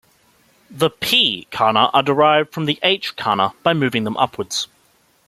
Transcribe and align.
The 0.71 0.89
"p" 0.89 1.45
"kana" 1.51 1.91
are 1.93 2.01
derived 2.01 2.51
from 2.51 2.65
the 2.65 2.79
"h" 2.81 3.15
kana 3.15 3.53
by 3.61 3.75
moving 3.75 4.03
them 4.03 4.17
upwards. 4.17 4.67